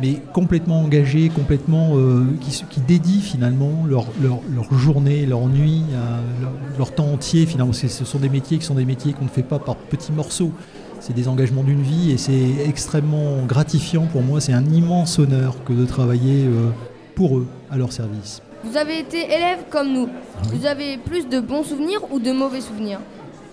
mais 0.00 0.18
complètement 0.32 0.80
engagées, 0.80 1.28
complètement, 1.28 1.96
euh, 1.96 2.24
qui, 2.40 2.80
dédient 2.80 3.20
finalement 3.20 3.84
leur, 3.86 4.06
leur, 4.22 4.40
leur 4.54 4.72
journée, 4.72 5.26
leur 5.26 5.46
nuit, 5.46 5.82
à 5.94 6.20
leur, 6.40 6.52
leur 6.78 6.94
temps 6.94 7.12
entier 7.12 7.46
finalement. 7.46 7.72
Ce 7.72 7.88
sont 7.88 8.18
des 8.18 8.28
métiers 8.28 8.58
qui 8.58 8.64
sont 8.64 8.74
des 8.74 8.84
métiers 8.84 9.12
qu'on 9.12 9.24
ne 9.24 9.30
fait 9.30 9.42
pas 9.42 9.58
par 9.58 9.76
petits 9.76 10.12
morceaux. 10.12 10.52
C'est 11.00 11.14
des 11.14 11.28
engagements 11.28 11.62
d'une 11.62 11.82
vie 11.82 12.10
et 12.12 12.18
c'est 12.18 12.66
extrêmement 12.66 13.44
gratifiant 13.46 14.06
pour 14.06 14.22
moi. 14.22 14.40
C'est 14.40 14.52
un 14.52 14.66
immense 14.66 15.18
honneur 15.18 15.64
que 15.64 15.72
de 15.72 15.86
travailler 15.86 16.44
euh, 16.44 16.68
pour 17.14 17.38
eux, 17.38 17.46
à 17.70 17.78
leur 17.78 17.92
service. 17.92 18.42
Vous 18.64 18.76
avez 18.76 18.98
été 18.98 19.16
élève 19.24 19.60
comme 19.70 19.92
nous. 19.92 20.08
Vous 20.52 20.66
avez 20.66 20.98
plus 20.98 21.26
de 21.26 21.40
bons 21.40 21.64
souvenirs 21.64 22.00
ou 22.12 22.20
de 22.20 22.30
mauvais 22.32 22.60
souvenirs? 22.60 23.00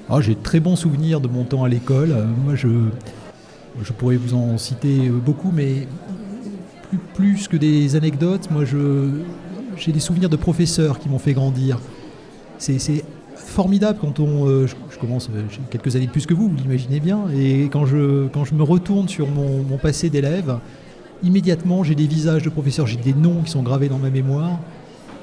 Ah, 0.10 0.20
J'ai 0.20 0.36
de 0.36 0.42
très 0.42 0.60
bons 0.60 0.76
souvenirs 0.76 1.22
de 1.22 1.30
mon 1.30 1.46
temps 1.46 1.64
à 1.64 1.70
l'école. 1.70 2.12
Euh, 2.12 2.26
moi, 2.26 2.56
je, 2.56 2.68
je 3.82 3.94
pourrais 3.94 4.18
vous 4.18 4.34
en 4.34 4.58
citer 4.58 5.08
euh, 5.08 5.12
beaucoup, 5.12 5.52
mais 5.54 5.88
plus, 7.18 7.48
que 7.48 7.58
des 7.58 7.96
anecdotes, 7.96 8.50
moi, 8.52 8.64
j'ai 9.76 9.92
des 9.92 10.00
souvenirs 10.00 10.30
de 10.30 10.36
professeurs 10.36 11.00
qui 11.00 11.10
m'ont 11.10 11.18
fait 11.18 11.34
grandir. 11.34 11.80
C'est, 12.60 13.04
formidable 13.36 13.98
quand 14.00 14.20
on. 14.20 14.48
euh, 14.48 14.68
je, 14.68 14.98
commence, 15.00 15.30
euh, 15.34 15.44
j'ai 15.50 15.60
quelques 15.72 15.96
années 15.96 16.06
de 16.06 16.12
plus 16.12 16.26
que 16.26 16.34
vous, 16.34 16.50
vous 16.50 16.56
l'imaginez 16.56 17.00
bien, 17.00 17.22
et 17.36 17.70
quand 17.72 17.86
je, 17.86 18.28
quand 18.28 18.46
je 18.46 18.54
me 18.54 18.62
retourne 18.62 19.08
sur 19.08 19.28
mon, 19.28 19.78
passé 19.78 20.10
d'élève, 20.10 20.60
immédiatement, 21.24 21.84
j'ai 21.84 21.96
des 21.96 22.08
visages 22.08 22.44
de 22.44 22.50
professeurs, 22.50 22.86
j'ai 22.86 22.98
des 22.98 23.14
noms 23.14 23.42
qui 23.44 23.52
sont 23.52 23.64
gravés 23.64 23.90
dans 23.90 23.98
ma 23.98 24.10
mémoire 24.10 24.60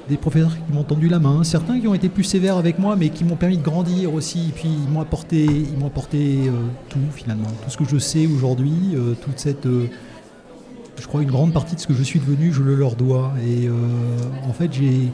des 0.09 0.17
professeurs 0.17 0.55
qui 0.55 0.73
m'ont 0.73 0.85
tendu 0.85 1.09
la 1.09 1.19
main, 1.19 1.45
certains 1.45 1.81
qui 1.81 1.89
ont 1.89 1.95
été 1.95 2.09
plus 2.09 2.25
sévères 2.25 2.59
avec 2.59 2.79
moi, 2.79 2.95
mais 2.95 3.09
qui 3.09 3.25
m'ont 3.25 3.37
permis 3.37 3.57
de 3.57 3.63
grandir 3.63 4.13
aussi. 4.13 4.49
Et 4.49 4.53
puis 4.53 4.69
ils 4.69 4.93
m'ont 4.93 5.01
apporté, 5.01 5.45
ils 5.45 5.87
apporté 5.87 6.41
euh, 6.47 6.51
tout 6.91 6.99
finalement, 7.15 7.49
tout 7.63 7.71
ce 7.71 7.77
que 7.79 7.85
je 7.85 7.99
sais 7.99 8.27
aujourd'hui, 8.27 8.97
toute 9.23 9.39
cette, 9.39 9.67
je 11.01 11.07
crois 11.07 11.23
une 11.23 11.31
grande 11.31 11.53
partie 11.53 11.75
de 11.75 11.81
ce 11.81 11.87
que 11.87 11.95
je 11.95 12.03
suis 12.03 12.21
devenu, 12.21 12.53
je 12.53 12.63
le 12.63 12.75
leur 12.75 12.97
dois. 12.97 13.33
Et 13.47 13.67
euh, 13.67 13.73
en 14.49 14.53
fait, 14.53 14.73
j'ai, 14.73 15.11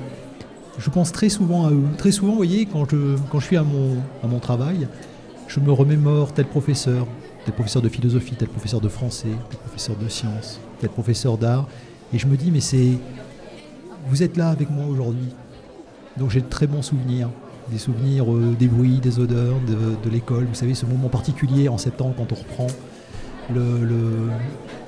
je 0.78 0.90
pense 0.90 1.12
très 1.12 1.28
souvent 1.28 1.66
à 1.66 1.70
eux. 1.70 1.84
Très 1.98 2.12
souvent, 2.12 2.32
vous 2.32 2.36
voyez, 2.36 2.66
quand 2.66 2.88
je, 2.90 3.16
quand 3.30 3.40
je 3.40 3.46
suis 3.46 3.56
à 3.56 3.62
mon, 3.64 3.96
à 4.22 4.26
mon 4.26 4.38
travail, 4.38 4.88
je 5.48 5.60
me 5.60 5.72
remémore 5.72 6.32
tel 6.32 6.46
professeur, 6.46 7.06
tel 7.44 7.54
professeur 7.54 7.82
de 7.82 7.88
philosophie, 7.88 8.34
tel 8.36 8.48
professeur 8.48 8.80
de 8.80 8.88
français, 8.88 9.34
tel 9.50 9.58
professeur 9.58 9.96
de 9.96 10.08
sciences, 10.08 10.60
tel 10.80 10.90
professeur 10.90 11.38
d'art, 11.38 11.66
et 12.12 12.18
je 12.18 12.26
me 12.26 12.36
dis, 12.36 12.50
mais 12.50 12.60
c'est 12.60 12.98
vous 14.08 14.22
êtes 14.22 14.36
là 14.36 14.50
avec 14.50 14.70
moi 14.70 14.86
aujourd'hui. 14.86 15.28
Donc 16.16 16.30
j'ai 16.30 16.40
de 16.40 16.48
très 16.48 16.66
bons 16.66 16.82
souvenirs. 16.82 17.28
des 17.70 17.78
souvenirs 17.78 18.32
euh, 18.32 18.54
des 18.58 18.66
bruits, 18.66 18.98
des 18.98 19.18
odeurs 19.18 19.56
de, 19.66 19.74
de 20.04 20.10
l'école. 20.10 20.44
Vous 20.44 20.54
savez, 20.54 20.74
ce 20.74 20.86
moment 20.86 21.08
particulier 21.08 21.68
en 21.68 21.78
septembre 21.78 22.14
quand 22.16 22.32
on 22.32 22.34
reprend 22.34 22.66
le, 23.54 23.84
le- 23.86 24.30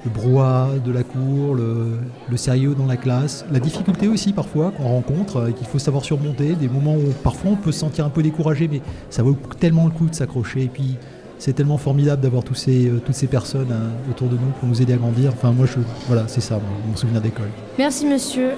le 0.04 0.11
brouhaha 0.11 0.71
de 0.85 0.90
la 0.90 1.04
cour, 1.04 1.54
le, 1.54 1.99
le 2.28 2.37
sérieux 2.37 2.75
dans 2.76 2.87
la 2.87 2.97
classe, 2.97 3.45
la 3.52 3.61
difficulté 3.61 4.09
aussi 4.09 4.33
parfois 4.33 4.73
qu'on 4.73 4.88
rencontre 4.88 5.37
euh, 5.37 5.47
et 5.49 5.52
qu'il 5.52 5.66
faut 5.69 5.78
savoir 5.78 6.04
surmonter, 6.04 6.54
des 6.57 6.66
moments 6.69 6.97
où 6.97 7.12
parfois 7.23 7.52
on 7.52 7.57
peut 7.57 7.71
se 7.71 7.78
sentir 7.78 8.04
un 8.04 8.09
peu 8.11 8.21
découragé, 8.21 8.66
mais 8.66 8.81
ça 9.11 9.23
vaut 9.23 9.37
tellement 9.61 9.85
le 9.85 9.92
coup 9.92 10.07
de 10.09 10.14
s'accrocher. 10.16 10.62
Et 10.64 10.69
puis 10.69 10.97
c'est 11.38 11.52
tellement 11.52 11.78
formidable 11.78 12.21
d'avoir 12.21 12.42
tous 12.42 12.54
ces, 12.57 12.88
euh, 12.88 13.00
toutes 13.04 13.14
ces 13.14 13.28
personnes 13.28 13.71
hein, 13.71 13.90
autour 14.11 14.26
de 14.28 14.35
nous 14.35 14.50
pour 14.59 14.69
nous 14.69 14.83
aider 14.83 14.92
à 14.92 14.97
grandir. 14.97 15.33
Enfin, 15.37 15.52
moi, 15.52 15.66
je, 15.66 15.78
voilà, 16.09 16.25
c'est 16.26 16.40
ça 16.40 16.57
mon, 16.57 16.90
mon 16.90 16.97
souvenir 16.97 17.21
d'école. 17.21 17.49
Merci 17.78 18.04
monsieur. 18.07 18.50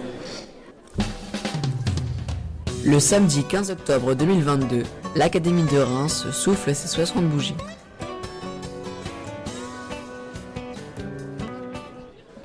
Le 2.86 2.98
samedi 3.00 3.42
15 3.44 3.70
octobre 3.70 4.14
2022, 4.14 4.82
l'Académie 5.16 5.62
de 5.72 5.78
Reims 5.78 6.26
souffle 6.32 6.74
ses 6.74 6.88
60 6.88 7.24
bougies. 7.28 7.54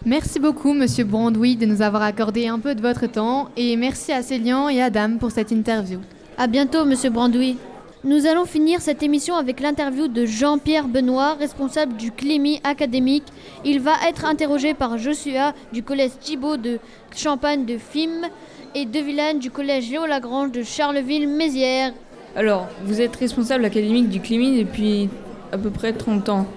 Merci 0.09 0.39
beaucoup, 0.39 0.73
Monsieur 0.73 1.03
Brandoui, 1.03 1.55
de 1.55 1.67
nous 1.67 1.83
avoir 1.83 2.01
accordé 2.01 2.47
un 2.47 2.57
peu 2.57 2.73
de 2.73 2.81
votre 2.81 3.05
temps. 3.05 3.49
Et 3.55 3.75
merci 3.75 4.11
à 4.11 4.23
Célian 4.23 4.67
et 4.67 4.81
Adam 4.81 5.17
pour 5.19 5.29
cette 5.29 5.51
interview. 5.51 5.99
À 6.35 6.47
bientôt, 6.47 6.83
monsieur 6.83 7.11
Brandoui. 7.11 7.57
Nous 8.03 8.25
allons 8.25 8.45
finir 8.45 8.81
cette 8.81 9.03
émission 9.03 9.35
avec 9.35 9.59
l'interview 9.59 10.07
de 10.07 10.25
Jean-Pierre 10.25 10.87
Benoît, 10.87 11.35
responsable 11.35 11.95
du 11.95 12.11
Clémy 12.11 12.59
académique. 12.63 13.25
Il 13.63 13.81
va 13.81 13.91
être 14.09 14.25
interrogé 14.25 14.73
par 14.73 14.97
Joshua 14.97 15.53
du 15.71 15.83
collège 15.83 16.17
Thibault 16.19 16.57
de 16.57 16.79
Champagne 17.15 17.65
de 17.65 17.77
Fim 17.77 18.29
et 18.73 18.87
De 18.87 18.99
Villane 19.01 19.37
du 19.37 19.51
collège 19.51 19.91
Léo 19.91 20.07
Lagrange 20.07 20.51
de 20.51 20.63
Charleville-Mézières. 20.63 21.93
Alors, 22.35 22.67
vous 22.83 22.99
êtes 22.99 23.15
responsable 23.15 23.63
académique 23.63 24.09
du 24.09 24.21
Clémy 24.21 24.57
depuis 24.57 25.07
à 25.51 25.59
peu 25.59 25.69
près 25.69 25.93
30 25.93 26.29
ans. 26.29 26.47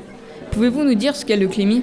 Pouvez-vous 0.52 0.84
nous 0.84 0.94
dire 0.94 1.14
ce 1.14 1.26
qu'est 1.26 1.36
le 1.36 1.48
Clémy? 1.48 1.82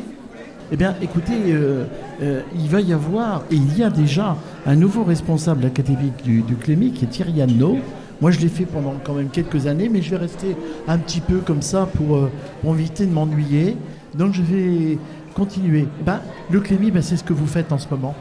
Eh 0.71 0.77
bien, 0.77 0.95
écoutez, 1.01 1.33
euh, 1.47 1.85
euh, 2.21 2.41
il 2.53 2.69
va 2.69 2.79
y 2.79 2.93
avoir, 2.93 3.41
et 3.49 3.55
il 3.55 3.75
y 3.75 3.81
a 3.81 3.89
déjà, 3.89 4.37
un 4.67 4.75
nouveau 4.75 5.03
responsable 5.03 5.65
académique 5.65 6.21
du, 6.23 6.43
du 6.43 6.55
qui 6.55 7.05
est 7.05 7.07
Thierry 7.07 7.41
Anneau. 7.41 7.79
Moi, 8.21 8.29
je 8.29 8.39
l'ai 8.39 8.49
fait 8.49 8.65
pendant 8.65 8.93
quand 9.03 9.13
même 9.13 9.29
quelques 9.29 9.65
années, 9.65 9.89
mais 9.89 10.03
je 10.03 10.11
vais 10.11 10.17
rester 10.17 10.55
un 10.87 10.99
petit 10.99 11.21
peu 11.21 11.39
comme 11.39 11.63
ça 11.63 11.87
pour, 11.95 12.17
euh, 12.17 12.31
pour 12.61 12.75
éviter 12.75 13.07
de 13.07 13.11
m'ennuyer. 13.11 13.77
Donc, 14.13 14.33
je 14.35 14.43
vais 14.43 14.99
continuer. 15.33 15.87
Ben, 16.05 16.19
le 16.51 16.59
Clémy, 16.59 16.91
ben, 16.91 17.01
c'est 17.01 17.17
ce 17.17 17.23
que 17.23 17.33
vous 17.33 17.47
faites 17.47 17.71
en 17.71 17.79
ce 17.79 17.87
moment. 17.89 18.13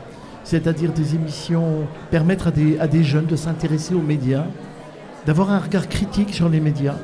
C'est-à-dire 0.42 0.92
des 0.92 1.16
émissions, 1.16 1.86
permettre 2.10 2.46
à 2.46 2.50
des, 2.50 2.78
à 2.78 2.88
des 2.88 3.04
jeunes 3.04 3.26
de 3.26 3.36
s'intéresser 3.36 3.92
aux 3.92 4.00
médias, 4.00 4.46
d'avoir 5.26 5.50
un 5.50 5.58
regard 5.58 5.86
critique 5.86 6.32
sur 6.32 6.48
les 6.48 6.60
médias, 6.60 6.96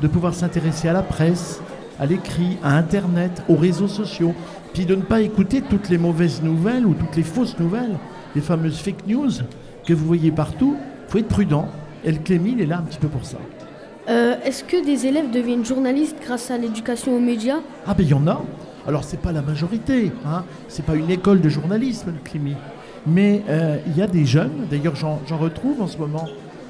de 0.00 0.08
pouvoir 0.08 0.32
s'intéresser 0.32 0.88
à 0.88 0.94
la 0.94 1.02
presse, 1.02 1.60
à 1.98 2.06
l'écrit, 2.06 2.58
à 2.62 2.76
Internet, 2.76 3.42
aux 3.48 3.56
réseaux 3.56 3.88
sociaux, 3.88 4.34
puis 4.72 4.86
de 4.86 4.94
ne 4.94 5.02
pas 5.02 5.20
écouter 5.20 5.62
toutes 5.62 5.88
les 5.88 5.98
mauvaises 5.98 6.42
nouvelles 6.42 6.86
ou 6.86 6.94
toutes 6.94 7.16
les 7.16 7.22
fausses 7.22 7.58
nouvelles, 7.58 7.98
les 8.34 8.40
fameuses 8.40 8.78
fake 8.78 9.06
news 9.06 9.30
que 9.86 9.94
vous 9.94 10.06
voyez 10.06 10.32
partout. 10.32 10.76
Il 11.06 11.12
faut 11.12 11.18
être 11.18 11.28
prudent. 11.28 11.68
Et 12.04 12.12
le 12.12 12.18
Clémy, 12.18 12.52
il 12.52 12.60
est 12.60 12.66
là 12.66 12.78
un 12.78 12.82
petit 12.82 12.98
peu 12.98 13.08
pour 13.08 13.24
ça. 13.24 13.38
Euh, 14.08 14.34
Est-ce 14.44 14.64
que 14.64 14.84
des 14.84 15.06
élèves 15.06 15.30
deviennent 15.30 15.64
journalistes 15.64 16.16
grâce 16.22 16.50
à 16.50 16.58
l'éducation 16.58 17.16
aux 17.16 17.20
médias? 17.20 17.60
Ah 17.86 17.94
ben 17.94 18.02
il 18.02 18.10
y 18.10 18.14
en 18.14 18.26
a. 18.26 18.42
Alors 18.86 19.04
c'est 19.04 19.20
pas 19.20 19.32
la 19.32 19.40
majorité, 19.40 20.12
hein. 20.26 20.44
c'est 20.68 20.84
pas 20.84 20.94
une 20.94 21.10
école 21.10 21.40
de 21.40 21.48
journalisme 21.48 22.12
le 22.12 22.18
Clémy. 22.22 22.54
Mais 23.06 23.42
euh, 23.48 23.78
il 23.86 23.96
y 23.96 24.02
a 24.02 24.06
des 24.06 24.26
jeunes, 24.26 24.66
d'ailleurs 24.70 24.94
j'en 24.94 25.38
retrouve 25.38 25.80
en 25.80 25.86
ce 25.86 25.96
moment, 25.96 26.26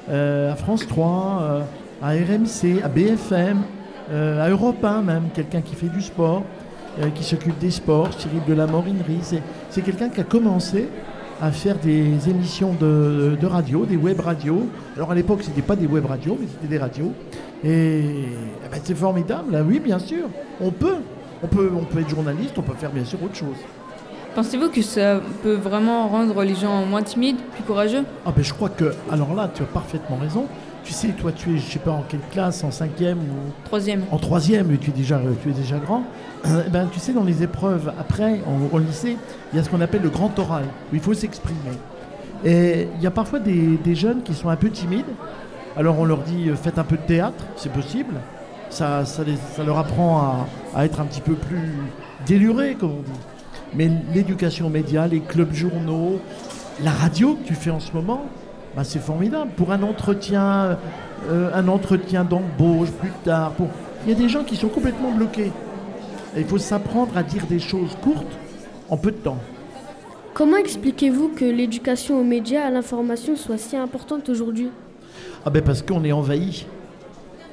euh, 0.09 0.51
à 0.51 0.55
France 0.55 0.87
3, 0.87 1.39
euh, 1.41 1.61
à 2.01 2.09
RMC, 2.09 2.81
à 2.83 2.87
BFM, 2.87 3.63
à 4.11 4.49
Europe 4.49 4.83
1 4.83 5.01
même, 5.01 5.23
quelqu'un 5.33 5.61
qui 5.61 5.75
fait 5.75 5.89
du 5.89 6.01
sport, 6.01 6.43
euh, 6.97 7.09
qui 7.09 7.25
s'occupe 7.25 7.57
des 7.57 7.71
sports, 7.71 8.09
Cyril 8.17 8.39
de 8.47 8.53
la 8.53 8.67
Morinerie. 8.67 9.19
C'est 9.69 9.81
quelqu'un 9.81 10.07
qui 10.07 10.21
a 10.21 10.23
commencé 10.23 10.87
à 11.41 11.51
faire 11.51 11.77
des 11.77 12.29
émissions 12.29 12.73
de, 12.79 13.45
radio, 13.45 13.85
des 13.85 13.97
web 13.97 14.21
radios. 14.21 14.69
Alors 14.95 15.11
à 15.11 15.15
l'époque, 15.15 15.39
c'était 15.43 15.61
pas 15.61 15.75
des 15.75 15.87
web 15.87 16.05
radios, 16.05 16.37
mais 16.39 16.47
c'était 16.47 16.67
des 16.67 16.77
radios. 16.77 17.11
Et 17.65 17.99
eh 17.99 18.69
ben, 18.71 18.79
c'est 18.81 18.95
formidable, 18.95 19.61
oui, 19.67 19.81
bien 19.81 19.99
sûr. 19.99 20.29
On 20.61 20.71
peut. 20.71 20.95
On 21.43 21.47
peut, 21.47 21.69
on 21.75 21.83
peut 21.83 21.99
être 21.99 22.09
journaliste, 22.09 22.57
on 22.57 22.61
peut 22.61 22.73
faire 22.75 22.91
bien 22.91 23.03
sûr 23.03 23.21
autre 23.21 23.35
chose. 23.35 23.57
Pensez-vous 24.35 24.69
que 24.69 24.81
ça 24.81 25.21
peut 25.43 25.53
vraiment 25.55 26.09
rendre 26.09 26.43
les 26.43 26.55
gens 26.55 26.85
moins 26.85 27.01
timides, 27.03 27.37
plus 27.53 27.63
courageux? 27.63 28.03
Ah 28.25 28.33
ben 28.35 28.43
je 28.43 28.53
crois 28.53 28.69
que, 28.69 28.93
alors 29.11 29.33
là, 29.33 29.49
tu 29.53 29.63
as 29.63 29.65
parfaitement 29.65 30.17
raison. 30.17 30.45
Tu 30.83 30.93
sais, 30.93 31.07
toi, 31.09 31.31
tu 31.31 31.55
es, 31.55 31.57
je 31.57 31.71
sais 31.71 31.79
pas 31.79 31.91
en 31.91 32.03
quelle 32.07 32.19
classe, 32.31 32.63
en 32.63 32.69
cinquième 32.69 33.17
ou 33.19 33.51
Troisième. 33.63 34.03
en 34.11 34.17
troisième, 34.17 34.67
mais 34.67 34.77
tu 34.77 34.91
es 34.91 34.93
déjà, 34.93 35.19
tu 35.41 35.49
es 35.49 35.53
déjà 35.53 35.77
grand. 35.77 36.03
Eh 36.45 36.69
ben, 36.69 36.87
tu 36.91 36.99
sais, 36.99 37.11
dans 37.13 37.23
les 37.23 37.41
épreuves 37.41 37.91
après, 37.99 38.41
en- 38.45 38.75
au 38.75 38.77
lycée, 38.77 39.17
il 39.51 39.57
y 39.57 39.59
a 39.59 39.63
ce 39.63 39.69
qu'on 39.69 39.81
appelle 39.81 40.03
le 40.03 40.09
grand 40.09 40.37
oral, 40.37 40.65
où 40.91 40.95
il 40.95 40.99
faut 41.01 41.13
s'exprimer. 41.15 41.59
Et 42.43 42.87
il 42.97 43.01
y 43.01 43.07
a 43.07 43.11
parfois 43.11 43.39
des, 43.39 43.77
des 43.83 43.95
jeunes 43.95 44.21
qui 44.21 44.35
sont 44.35 44.49
un 44.49 44.55
peu 44.57 44.69
timides. 44.69 45.05
Alors 45.77 45.97
on 45.99 46.05
leur 46.05 46.19
dit, 46.19 46.49
euh, 46.49 46.55
faites 46.55 46.77
un 46.77 46.83
peu 46.83 46.97
de 46.97 47.01
théâtre, 47.01 47.43
c'est 47.55 47.71
possible. 47.71 48.13
Ça, 48.69 49.05
ça, 49.05 49.23
les- 49.23 49.37
ça 49.55 49.63
leur 49.63 49.79
apprend 49.79 50.17
à, 50.19 50.79
à 50.79 50.85
être 50.85 50.99
un 50.99 51.05
petit 51.05 51.21
peu 51.21 51.33
plus 51.33 51.71
délurés, 52.27 52.75
comme 52.79 52.91
on 52.91 53.01
dit. 53.01 53.19
Mais 53.75 53.89
l'éducation 54.13 54.69
média, 54.69 55.07
les 55.07 55.19
clubs 55.19 55.53
journaux, 55.53 56.19
la 56.83 56.91
radio 56.91 57.35
que 57.35 57.47
tu 57.47 57.55
fais 57.55 57.71
en 57.71 57.79
ce 57.79 57.91
moment, 57.91 58.25
bah, 58.75 58.83
c'est 58.83 58.99
formidable. 58.99 59.51
Pour 59.55 59.71
un 59.71 59.83
entretien, 59.83 60.77
euh, 61.29 61.49
un 61.53 61.67
entretien 61.67 62.23
d'embauche 62.23 62.91
plus 62.91 63.11
tard, 63.23 63.51
pour... 63.51 63.67
il 64.05 64.13
y 64.13 64.15
a 64.15 64.17
des 64.17 64.29
gens 64.29 64.43
qui 64.43 64.55
sont 64.55 64.69
complètement 64.69 65.11
bloqués. 65.11 65.51
Et 66.35 66.41
il 66.41 66.45
faut 66.45 66.57
s'apprendre 66.57 67.17
à 67.17 67.23
dire 67.23 67.45
des 67.47 67.59
choses 67.59 67.95
courtes 68.01 68.37
en 68.89 68.97
peu 68.97 69.11
de 69.11 69.17
temps. 69.17 69.39
Comment 70.33 70.57
expliquez-vous 70.57 71.29
que 71.29 71.45
l'éducation 71.45 72.19
aux 72.19 72.23
médias, 72.23 72.65
à 72.65 72.69
l'information 72.69 73.37
soit 73.37 73.57
si 73.57 73.77
importante 73.77 74.27
aujourd'hui? 74.27 74.69
Ah 75.45 75.49
ben 75.49 75.61
parce 75.61 75.81
qu'on 75.81 76.03
est 76.03 76.11
envahi. 76.11 76.65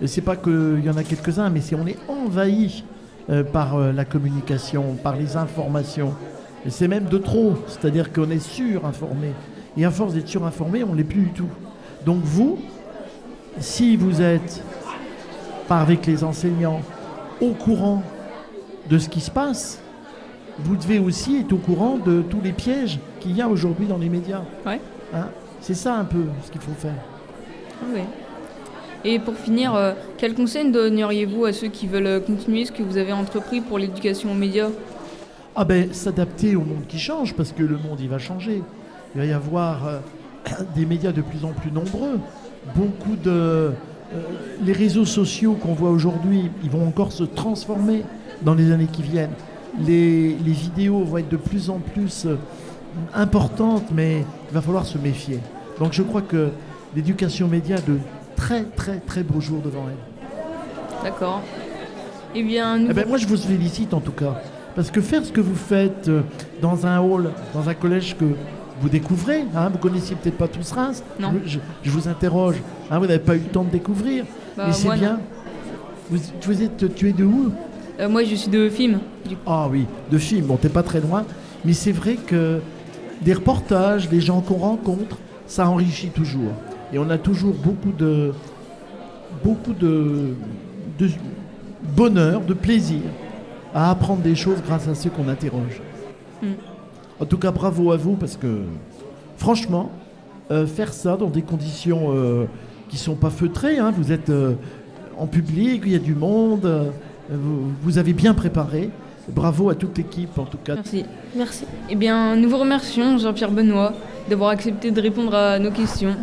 Et 0.01 0.09
c'est 0.09 0.21
pas 0.21 0.35
qu'il 0.35 0.83
y 0.85 0.91
en 0.91 0.97
a 0.97 1.05
quelques-uns, 1.05 1.49
mais 1.49 1.61
c'est 1.61 1.77
on 1.77 1.87
est 1.87 1.99
envahi 2.09 2.83
euh, 3.31 3.45
par 3.45 3.77
euh, 3.77 3.93
la 3.93 4.05
communication, 4.05 4.97
par 5.03 5.17
les 5.17 5.37
informations. 5.37 6.15
Et 6.67 6.71
c'est 6.71 6.89
même 6.89 7.05
de 7.05 7.19
trop. 7.19 7.55
C'est-à-dire 7.67 8.13
qu'on 8.13 8.31
est 8.31 8.41
surinformé. 8.45 9.33
Et 9.77 9.85
à 9.85 9.91
force 9.91 10.15
d'être 10.15 10.29
surinformé, 10.29 10.85
on 10.85 10.95
l'est 10.95 11.05
plus 11.05 11.23
du 11.23 11.31
tout. 11.31 11.49
Donc 12.05 12.21
vous, 12.23 12.59
si 13.59 13.97
vous 13.97 14.21
êtes, 14.21 14.63
pas 15.69 15.81
avec 15.81 16.07
les 16.07 16.25
enseignants, 16.25 16.83
au 17.41 17.51
courant 17.51 18.03
de 18.91 18.99
ce 18.99 19.09
qui 19.09 19.21
se 19.21 19.31
passe, 19.31 19.81
vous 20.59 20.77
devez 20.77 20.99
aussi 20.99 21.39
être 21.39 21.53
au 21.53 21.59
courant 21.59 21.99
de 21.99 22.23
tous 22.23 22.41
les 22.43 22.53
pièges 22.53 22.99
qu'il 23.21 23.37
y 23.37 23.43
a 23.43 23.49
aujourd'hui 23.49 23.87
dans 23.87 23.99
les 23.99 24.09
médias. 24.09 24.43
Ouais. 24.67 24.81
Hein 25.15 25.29
c'est 25.63 25.75
ça 25.75 25.95
un 25.95 26.05
peu 26.05 26.25
ce 26.45 26.51
qu'il 26.51 26.61
faut 26.61 26.73
faire. 26.73 26.95
Ah 27.81 27.95
ouais. 27.95 28.05
Et 29.05 29.19
pour 29.19 29.35
finir, 29.35 29.75
euh, 29.75 29.95
quel 30.17 30.35
conseil 30.35 30.71
donneriez-vous 30.71 31.45
à 31.45 31.53
ceux 31.53 31.69
qui 31.69 31.89
veulent 31.89 32.07
euh, 32.07 32.21
continuer 32.21 32.65
ce 32.65 32.73
que 32.73 32.85
vous 32.85 32.99
avez 32.99 33.13
entrepris 33.13 33.61
pour 33.61 33.79
l'éducation 33.79 34.31
aux 34.31 34.35
médias? 34.35 34.69
Ah 35.57 35.65
ben, 35.65 35.93
s'adapter 35.93 36.55
au 36.55 36.61
monde 36.61 36.87
qui 36.87 37.01
change, 37.01 37.35
parce 37.35 37.53
que 37.53 37.63
le 37.65 37.77
monde, 37.77 38.01
il 38.01 38.09
va 38.09 38.19
changer. 38.19 38.63
Il 39.15 39.21
va 39.21 39.27
y 39.27 39.33
avoir 39.33 39.87
euh, 39.89 39.99
des 40.77 40.87
médias 40.87 41.11
de 41.11 41.21
plus 41.21 41.45
en 41.45 41.53
plus 41.53 41.73
nombreux. 41.73 42.21
Beaucoup 42.77 43.17
de... 43.17 43.73
les 44.65 44.73
réseaux 44.73 45.05
sociaux 45.05 45.55
qu'on 45.55 45.75
voit 45.75 45.91
aujourd'hui, 45.91 46.49
ils 46.63 46.71
vont 46.71 46.87
encore 46.87 47.11
se 47.11 47.25
transformer 47.25 48.05
dans 48.43 48.55
les 48.55 48.71
années 48.71 48.87
qui 48.87 49.03
viennent. 49.03 49.35
Les, 49.81 50.29
les 50.29 50.53
vidéos 50.53 51.03
vont 51.03 51.19
être 51.19 51.29
de 51.29 51.37
plus 51.37 51.71
en 51.71 51.81
plus 51.81 52.29
importantes, 53.15 53.87
mais 53.93 54.25
il 54.49 54.55
va 54.55 54.61
falloir 54.61 54.87
se 54.87 54.97
méfier. 54.97 55.41
Donc 55.81 55.93
je 55.93 56.03
crois 56.03 56.23
que 56.23 56.51
l'éducation 56.95 57.49
média 57.49 57.79
de 57.79 57.99
très 58.43 58.65
très 58.65 58.99
très 58.99 59.23
beaux 59.23 59.41
jours 59.41 59.61
devant 59.63 59.85
elle. 59.89 61.05
D'accord. 61.05 61.43
Eh 62.35 62.43
bien, 62.43 62.79
nous... 62.79 62.89
Eh 62.91 62.95
ben, 62.95 63.07
moi, 63.07 63.19
je 63.19 63.27
vous 63.27 63.37
félicite 63.37 63.93
en 63.95 64.01
tout 64.01 64.13
cas. 64.13 64.41
Parce 64.75 64.91
que 64.91 65.01
faire 65.01 65.25
ce 65.25 65.31
que 65.33 65.41
vous 65.41 65.55
faites 65.55 66.09
euh, 66.09 66.23
dans 66.61 66.87
un 66.87 66.99
hall, 66.99 67.31
dans 67.55 67.69
un 67.69 67.75
collège 67.75 68.17
que 68.19 68.25
vous 68.81 68.89
découvrez, 68.89 69.45
hein, 69.55 69.69
vous 69.71 69.79
connaissiez 69.79 70.17
peut-être 70.17 70.39
pas 70.39 70.49
tous 70.49 70.73
Reims, 70.73 71.05
Non. 71.21 71.35
je, 71.47 71.59
je 71.83 71.91
vous 71.91 72.09
interroge, 72.09 72.57
hein, 72.91 72.99
vous 72.99 73.07
n'avez 73.07 73.19
pas 73.19 73.35
eu 73.37 73.41
le 73.41 73.45
temps 73.51 73.65
de 73.65 73.71
découvrir, 73.71 74.25
Bah, 74.57 74.65
mais 74.69 74.73
c'est 74.73 74.91
bien. 74.95 75.21
Vous, 76.11 76.19
vous 76.47 76.63
êtes, 76.63 76.95
tu 76.95 77.09
es 77.11 77.13
de 77.13 77.25
où? 77.25 77.53
Euh, 78.01 78.09
moi, 78.09 78.25
je 78.25 78.35
suis 78.35 78.51
de 78.51 78.69
film. 78.71 78.99
Du. 79.29 79.37
Ah 79.47 79.69
oui, 79.71 79.87
de 80.11 80.19
film, 80.19 80.47
bon, 80.47 80.57
t'es 80.57 80.71
pas 80.71 80.83
très 80.83 81.01
loin, 81.01 81.25
mais 81.65 81.75
c'est 81.75 81.93
vrai 81.93 82.15
que 82.17 82.61
des 83.21 83.35
reportages, 83.35 84.09
des 84.09 84.21
gens 84.23 84.41
qu'on 84.41 84.57
rencontre, 84.57 85.19
ça 85.47 85.69
enrichit 85.69 86.09
toujours. 86.09 86.53
Et 86.93 86.99
on 86.99 87.09
a 87.11 87.19
toujours 87.19 87.55
beaucoup 87.55 87.93
de, 87.93 88.33
beaucoup 89.43 89.73
de, 89.73 90.35
de 90.99 91.09
bonheur, 91.97 92.41
de 92.43 92.55
plaisir 92.55 93.01
à 93.75 93.91
apprendre 93.91 94.21
des 94.23 94.35
choses 94.35 94.59
grâce 94.67 94.87
à 94.89 94.95
ceux 94.95 95.11
qu'on 95.11 95.29
interroge. 95.29 95.81
Mm. 96.43 96.47
En 97.21 97.25
tout 97.25 97.39
cas, 97.39 97.51
bravo 97.51 97.93
à 97.93 97.97
vous 97.97 98.15
parce 98.15 98.37
que, 98.37 98.63
franchement, 99.37 99.91
euh, 100.51 100.67
faire 100.67 100.93
ça 100.93 101.17
dans 101.17 101.29
des 101.31 101.43
conditions 101.43 102.09
euh, 102.15 102.45
qui 102.89 102.99
sont 102.99 103.15
pas 103.15 103.31
feutrés. 103.31 103.79
hein. 103.79 103.93
Vous 103.97 104.13
êtes 104.13 104.29
euh, 104.29 104.55
en 105.19 105.27
public, 105.27 105.83
il 105.87 105.93
y 105.93 105.97
a 105.97 105.99
du 106.01 106.15
monde. 106.15 106.67
euh, 106.67 106.91
vous, 107.31 107.71
vous 107.83 107.99
avez 107.99 108.13
bien 108.13 108.35
préparé. 108.35 108.91
Bravo 109.29 109.71
à 109.71 109.77
toute 109.77 109.97
l'équipe 109.97 110.37
en 110.37 110.45
tout 110.45 110.59
cas. 110.59 110.75
Merci. 110.75 111.05
Merci. 111.37 111.65
Eh 111.89 111.95
bien, 111.95 112.35
nous 112.37 112.51
vous 112.51 112.59
remercions, 112.59 113.19
Jean-Pierre 113.19 113.53
Benoît, 113.53 113.93
d'avoir 114.29 114.51
accepté 114.51 114.91
de 114.91 115.01
répondre 115.01 115.33
à 115.35 115.61
nos 115.61 115.71
questions. 115.71 116.17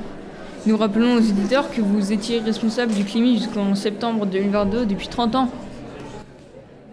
Nous 0.66 0.76
rappelons 0.76 1.16
aux 1.16 1.22
éditeurs 1.22 1.72
que 1.72 1.80
vous 1.80 2.12
étiez 2.12 2.40
responsable 2.40 2.94
du 2.94 3.06
Clémy 3.06 3.38
jusqu'en 3.38 3.76
septembre 3.76 4.26
2022 4.26 4.86
depuis 4.86 5.08
30 5.08 5.36
ans. 5.36 5.50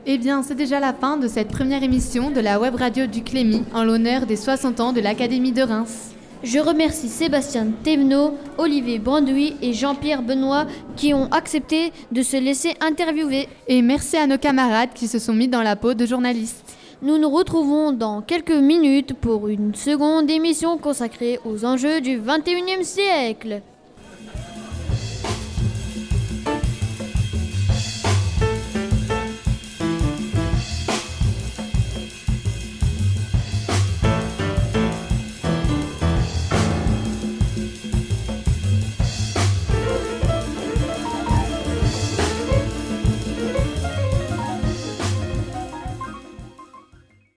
Eh 0.06 0.18
bien, 0.18 0.44
c'est 0.44 0.54
déjà 0.54 0.78
la 0.78 0.92
fin 0.92 1.16
de 1.16 1.26
cette 1.26 1.48
première 1.48 1.82
émission 1.82 2.30
de 2.30 2.38
la 2.40 2.60
web 2.60 2.76
radio 2.76 3.06
du 3.06 3.24
Clémy 3.24 3.64
en 3.74 3.82
l'honneur 3.82 4.24
des 4.24 4.36
60 4.36 4.78
ans 4.78 4.92
de 4.92 5.00
l'Académie 5.00 5.50
de 5.50 5.62
Reims. 5.62 6.12
Je 6.44 6.60
remercie 6.60 7.08
Sébastien 7.08 7.66
Thévenot, 7.82 8.38
Olivier 8.56 9.00
Branduy 9.00 9.56
et 9.60 9.72
Jean-Pierre 9.72 10.22
Benoît 10.22 10.66
qui 10.94 11.12
ont 11.12 11.26
accepté 11.32 11.92
de 12.12 12.22
se 12.22 12.36
laisser 12.36 12.74
interviewer. 12.80 13.48
Et 13.66 13.82
merci 13.82 14.16
à 14.16 14.28
nos 14.28 14.38
camarades 14.38 14.90
qui 14.94 15.08
se 15.08 15.18
sont 15.18 15.34
mis 15.34 15.48
dans 15.48 15.62
la 15.62 15.74
peau 15.74 15.94
de 15.94 16.06
journalistes. 16.06 16.75
Nous 17.02 17.18
nous 17.18 17.28
retrouvons 17.28 17.92
dans 17.92 18.22
quelques 18.22 18.50
minutes 18.50 19.12
pour 19.12 19.48
une 19.48 19.74
seconde 19.74 20.30
émission 20.30 20.78
consacrée 20.78 21.38
aux 21.44 21.66
enjeux 21.66 22.00
du 22.00 22.18
21e 22.18 22.84
siècle. 22.84 23.60